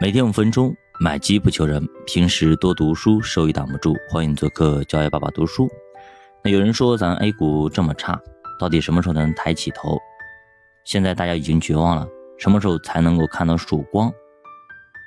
[0.00, 1.84] 每天五分钟，买机不求人。
[2.06, 3.96] 平时多读书，收益挡不住。
[4.08, 5.68] 欢迎做客教育爸爸读书。
[6.44, 8.16] 那有人说咱 A 股这么差，
[8.60, 9.98] 到底什么时候能抬起头？
[10.84, 12.06] 现在大家已经绝望了，
[12.38, 14.08] 什么时候才能够看到曙光？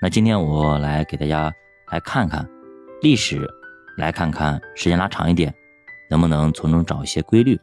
[0.02, 1.50] 那今天我来给大家
[1.90, 2.46] 来看看
[3.02, 3.50] 历史，
[3.96, 5.56] 来看看时间拉长一点，
[6.10, 7.58] 能不能从中找一些规律？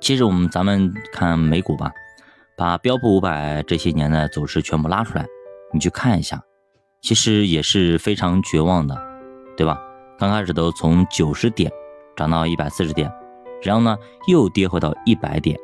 [0.00, 1.90] 其实我们咱们看美股吧，
[2.56, 5.26] 把标普五百这些年的走势全部拉出来。
[5.74, 6.40] 你去看一下，
[7.02, 8.96] 其实也是非常绝望的，
[9.56, 9.76] 对吧？
[10.16, 11.70] 刚开始都从九十点
[12.14, 13.12] 涨到一百四十点，
[13.60, 15.58] 然后呢又跌回到一百点，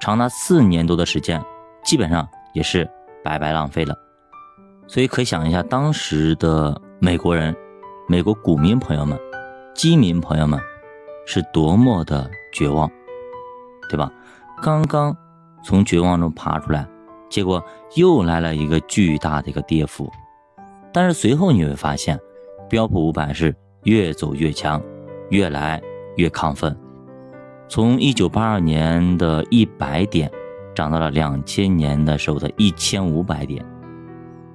[0.00, 1.44] 长达四年多的时间，
[1.84, 2.90] 基本上也是
[3.22, 3.94] 白白浪费了。
[4.88, 7.54] 所以可以想一下，当时的美国人、
[8.08, 9.20] 美国股民朋友们、
[9.74, 10.58] 基民朋友们
[11.26, 12.90] 是多么的绝望，
[13.90, 14.10] 对吧？
[14.62, 15.14] 刚刚
[15.62, 16.88] 从绝望中爬出来。
[17.28, 17.62] 结果
[17.96, 20.10] 又来了一个巨大的一个跌幅，
[20.92, 22.18] 但是随后你会发现，
[22.68, 24.80] 标普五百是越走越强，
[25.30, 25.82] 越来
[26.16, 26.76] 越亢奋，
[27.68, 30.30] 从一九八二年的一百点
[30.74, 33.64] 涨到了两千年的时候的一千五百点，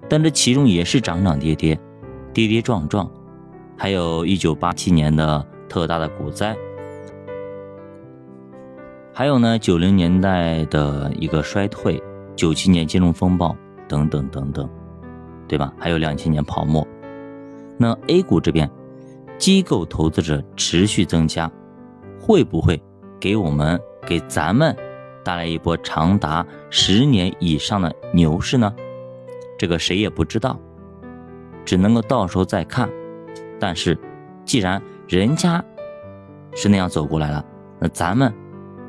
[0.08, 1.78] 但这其中也是涨涨跌跌，
[2.34, 3.10] 跌跌撞撞，
[3.78, 6.56] 还有一九八七年的特大的股灾，
[9.14, 12.02] 还有呢九零年代的一个衰退。
[12.36, 13.56] 九七年金融风暴
[13.88, 14.70] 等等等等，
[15.48, 15.74] 对吧？
[15.78, 16.88] 还有两千年泡沫。
[17.78, 18.70] 那 A 股这边
[19.38, 21.52] 机构投资者持续增加，
[22.20, 22.82] 会不会
[23.20, 24.76] 给我们给咱们
[25.24, 28.74] 带来一波长达十年以上的牛市呢？
[29.58, 30.60] 这个谁也不知道，
[31.66, 32.90] 只能够到时候再看。
[33.60, 33.98] 但是
[34.46, 35.64] 既然人家
[36.54, 37.46] 是那样走过来了，
[37.80, 38.34] 那咱们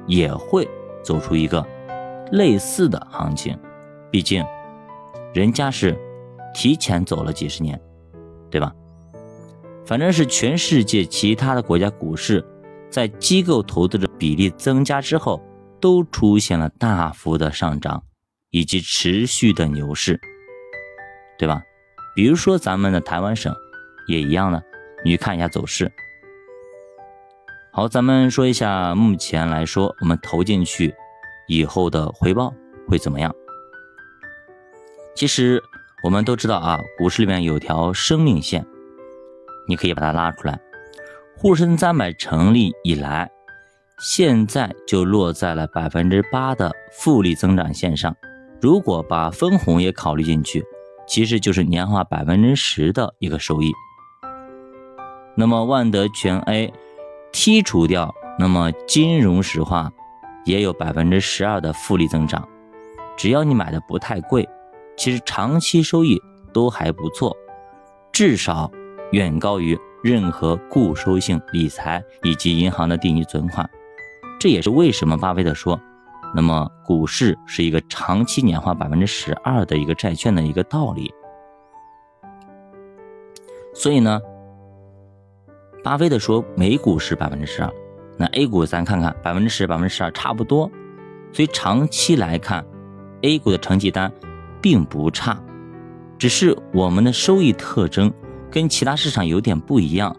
[0.06, 0.67] 也会
[1.03, 1.67] 走出一个。
[2.33, 3.58] 类似的行情，
[4.11, 4.44] 毕竟
[5.33, 5.97] 人家是
[6.55, 7.80] 提前走了几十年，
[8.50, 8.75] 对吧？
[9.84, 12.44] 反正是全世界其他的国家股市，
[12.88, 15.42] 在机构投资的比例增加之后，
[15.81, 18.03] 都出现了大幅的上涨
[18.50, 20.19] 以及持续的牛市，
[21.38, 21.62] 对吧？
[22.15, 23.54] 比如说咱们的台湾省
[24.06, 24.62] 也一样的，
[25.04, 25.92] 你去看一下走势。
[27.72, 30.94] 好，咱们说一下目前来说，我们投进去。
[31.53, 32.55] 以后的回报
[32.89, 33.35] 会怎么样？
[35.15, 35.63] 其实
[36.03, 38.67] 我们都知道啊，股市里面有条生命线，
[39.69, 40.59] 你可以把它拉出来。
[41.37, 43.31] 沪深三百成立以来，
[44.01, 48.17] 现在就落在了百分之八的复利增长线上。
[48.61, 50.65] 如果把分红也考虑进去，
[51.07, 53.71] 其实就是年化百分之十的一个收益。
[55.37, 56.73] 那么万德全 A
[57.33, 59.93] 剔除掉，那么金融石化。
[60.44, 62.47] 也有百分之十二的复利增长，
[63.16, 64.48] 只要你买的不太贵，
[64.97, 66.20] 其实长期收益
[66.53, 67.36] 都还不错，
[68.12, 68.70] 至少
[69.12, 73.69] 远高于任何固收性理财以及银行的定期存款。
[74.41, 75.80] 这也是为什么巴菲特说，
[76.34, 81.12] 那么股市是一个长期年化百分之十二的一个债券的一个道理。
[83.74, 84.20] 所以呢，
[85.84, 87.72] 巴菲特说美股是百分之十二。
[88.22, 90.71] 那 A 股咱看看，百分之十、百分之十二差不多，
[91.33, 92.65] 所以长期来看
[93.22, 94.12] ，A 股的成绩单
[94.60, 95.37] 并不差，
[96.16, 98.12] 只是我们的收益特征
[98.49, 100.16] 跟其他市场有点不一样，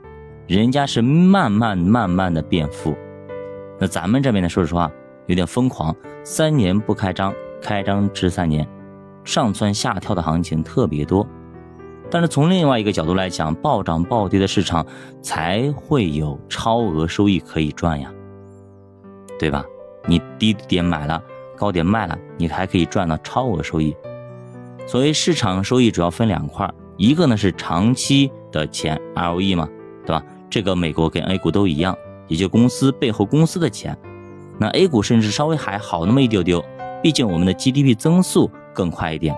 [0.47, 2.93] 人家是慢慢慢慢的变富，
[3.79, 4.91] 那咱们这边呢，说实话
[5.27, 8.67] 有点疯狂，三年不开张，开张至三年，
[9.23, 11.25] 上蹿下跳的行情特别多。
[12.13, 14.85] 但是从另外一个角度来讲，暴涨暴跌的市场
[15.19, 18.13] 才会有超额收益可以赚呀，
[19.39, 19.65] 对吧？
[20.05, 21.19] 你低点买了，
[21.57, 23.95] 高点卖了，你还可以赚到超额收益。
[24.85, 29.67] 所谓市场收益主要分两块，一个呢是长期的钱 ROE 嘛，
[30.05, 30.23] 对吧？
[30.51, 31.97] 这个美国跟 A 股都一样，
[32.27, 33.97] 也就公司背后公司的钱。
[34.59, 36.63] 那 A 股甚至稍微还好那么一丢丢，
[37.01, 39.35] 毕竟我们的 GDP 增速更快一点。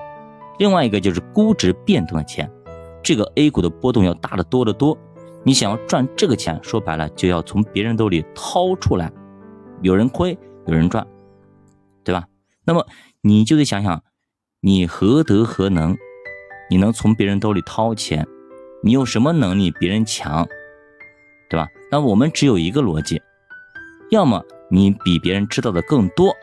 [0.59, 2.51] 另外一个就是估值变动的钱。
[3.05, 4.97] 这个 A 股的波动要大得多得多，
[5.43, 9.13] 你想要赚这个钱，说白了就要从别人兜里掏出来，
[9.83, 10.35] 有人亏，
[10.65, 11.05] 有人赚，
[12.03, 12.25] 对吧？
[12.65, 12.83] 那么
[13.21, 14.01] 你就得想想，
[14.59, 15.95] 你何德何能，
[16.67, 18.27] 你能从别人兜里掏钱？
[18.81, 20.43] 你有什么能力别人强，
[21.47, 21.67] 对吧？
[21.91, 23.21] 那我们只有一个逻辑，
[24.09, 26.33] 要么你比别人知道的更多，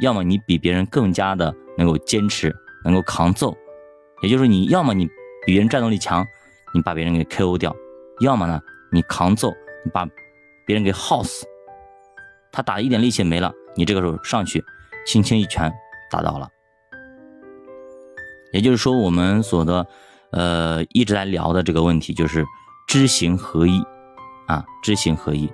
[0.00, 2.54] 要么你比别人更加的能够坚持，
[2.84, 3.52] 能够扛揍，
[4.22, 5.10] 也就是你要么你。
[5.44, 6.26] 比别人战斗力强，
[6.72, 7.72] 你把别人给 KO 掉；
[8.20, 8.60] 要么呢，
[8.90, 9.50] 你扛揍，
[9.84, 10.06] 你把
[10.66, 11.46] 别人给耗死。
[12.52, 14.62] 他打一点力气没了，你这个时候上去，
[15.06, 15.72] 轻轻一拳
[16.10, 16.48] 打倒了。
[18.52, 19.86] 也就是说，我们所的
[20.30, 22.44] 呃一直在聊的这个问题，就是
[22.86, 23.82] 知行合一
[24.46, 25.50] 啊，知行合一。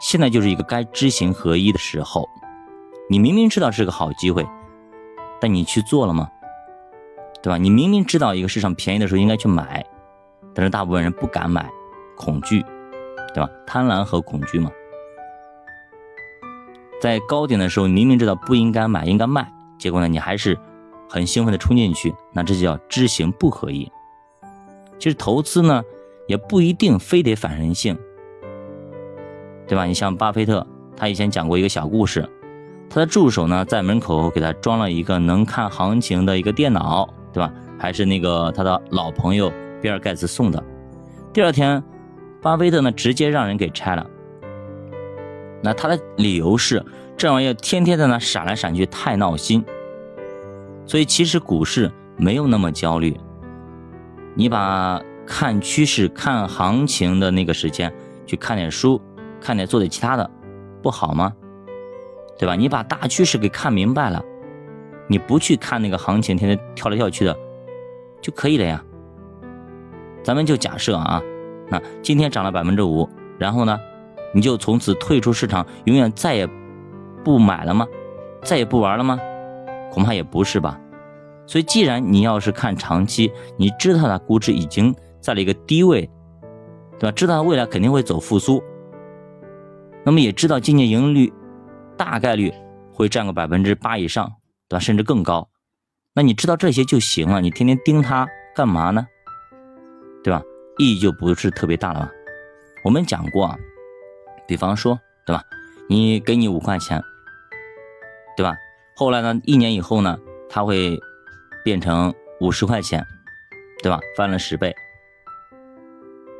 [0.00, 2.28] 现在就是一个该知行合一的时候。
[3.08, 4.44] 你明明知道是个好机会，
[5.40, 6.28] 但你去做了吗？
[7.42, 7.58] 对吧？
[7.58, 9.84] 你明明知道一个市场便宜的时候应该去买，
[10.54, 11.68] 但是大部分人不敢买，
[12.16, 12.64] 恐惧，
[13.34, 13.50] 对吧？
[13.66, 14.70] 贪婪和恐惧嘛。
[17.00, 20.56] 在高点的时候，明明知道不应该买，应该卖，结果呢，你还是
[21.08, 23.90] 很兴奋的冲进去，那这就叫知行不合一。
[25.00, 25.82] 其实投资呢，
[26.28, 27.98] 也不一定非得反人性，
[29.66, 29.84] 对吧？
[29.84, 30.64] 你像巴菲特，
[30.96, 32.30] 他以前讲过一个小故事，
[32.88, 37.52] 他的助手呢，在门口给他装了一个能看行情的一个电脑，对吧？
[37.78, 39.50] 还是那个他的老朋友
[39.80, 40.62] 比尔盖茨送的。
[41.32, 41.82] 第二天，
[42.40, 44.06] 巴菲特呢，直接让人给拆了。
[45.62, 46.84] 那他的理由是，
[47.16, 49.64] 这玩意儿天天在那闪来闪去，太闹心。
[50.86, 53.16] 所以其实股市没有那么焦虑。
[54.34, 57.92] 你把看趋势、看行情的那个时间
[58.26, 59.00] 去看点书，
[59.40, 60.30] 看点做点其他的，
[60.82, 61.32] 不好吗？
[62.38, 62.56] 对吧？
[62.56, 64.22] 你把大趋势给看明白了，
[65.12, 67.36] 你不去看那个行情，天天跳来跳去的，
[68.22, 68.82] 就可以了呀。
[70.24, 71.22] 咱们就假设啊，
[71.68, 73.06] 那今天涨了百分之五，
[73.38, 73.78] 然后呢？
[74.34, 76.48] 你就从此退出市场，永远再也
[77.22, 77.86] 不买了吗？
[78.42, 79.20] 再也不玩了吗？
[79.90, 80.80] 恐怕也不是吧。
[81.46, 86.08] 所以，既然你要是看长期，你知道它估值已经在了一个低位，
[86.98, 87.12] 对吧？
[87.12, 88.62] 知道它未来肯定会走复苏，
[90.02, 91.32] 那么也知道今年盈利率
[91.98, 92.50] 大概率
[92.90, 94.32] 会占个百分之八以上，
[94.72, 94.80] 对吧？
[94.80, 95.50] 甚至更高。
[96.14, 99.06] 那你知道这些就行了，你天天盯它干嘛呢？
[100.24, 100.42] 对吧？
[100.78, 102.10] 意义就不是特别大了吧？
[102.82, 103.58] 我们讲过啊。
[104.48, 105.44] 比方说，对吧？
[105.90, 107.02] 你给你五块钱，
[108.34, 108.56] 对吧？
[108.96, 110.98] 后来呢，一年以后呢，它会
[111.62, 113.06] 变成五十块钱，
[113.82, 114.00] 对吧？
[114.16, 114.74] 翻了十倍。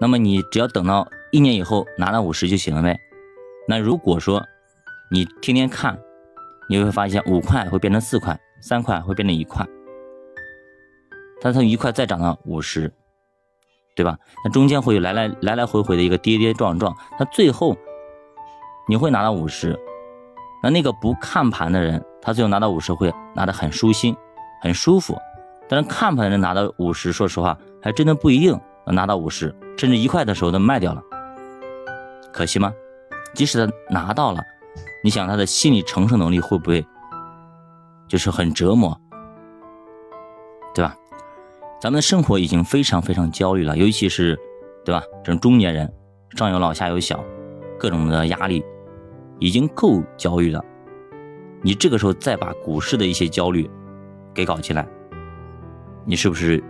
[0.00, 2.99] 那么你只要等到一年以后拿到五十就行了呗。
[3.69, 4.43] 那如果说
[5.11, 6.00] 你天天看，
[6.69, 9.67] 你会发现五块会变成四块，三块会变成一块，
[11.41, 12.93] 它从一块再涨到五十，
[13.94, 14.17] 对吧？
[14.44, 17.76] 那中间会有来来来来回回的一个跌跌撞撞，它最后。
[18.88, 19.79] 你会拿到五十，
[20.61, 24.15] 那那个不看盘的人，他最后拿到五十会拿得很舒心，
[24.61, 25.17] 很舒服。
[25.69, 31.00] 但是看盘的人拿到五十，说实话还真的不一定能拿到五十，甚至一块的时候都卖掉了，
[32.32, 32.75] 可惜吗？
[33.35, 34.43] 即使他拿到了，
[35.03, 36.87] 你想他的心理承受能力会不会
[38.09, 38.99] 就是很折磨，
[40.75, 40.97] 对吧？
[41.81, 44.39] 咱们的生活已经非常非常焦虑了，尤其是
[44.85, 45.03] 对吧？
[45.25, 45.93] 这种中年人，
[46.37, 47.23] 上有老下有小。
[47.79, 48.65] 各种的压力
[49.41, 50.65] 已经够焦虑了，
[51.63, 53.69] 你这个时候再把股市的一些焦虑
[54.33, 54.87] 给搞起来，
[56.05, 56.63] 你是不是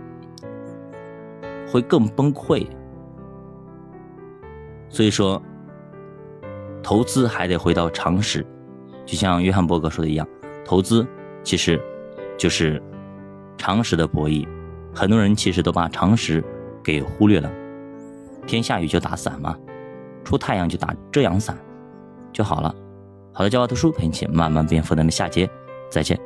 [1.71, 2.65] 会更崩溃？
[4.89, 5.39] 所以说，
[6.83, 8.45] 投资还得回到常识，
[9.05, 10.27] 就像约翰伯格说的一样，
[10.65, 11.07] 投资
[11.41, 11.81] 其实
[12.37, 12.81] 就是
[13.57, 14.45] 常识的博弈。
[14.93, 16.43] 很多人其实都把常识
[16.83, 17.49] 给忽略了，
[18.45, 19.57] 天下雨就打伞嘛。
[20.23, 21.57] 出太阳就打遮阳伞
[22.31, 22.73] 就好了。
[23.33, 25.49] 好的，教娃读书陪你一起慢慢变富的下节
[25.89, 26.19] 再见。